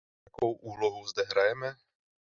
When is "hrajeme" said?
1.23-1.75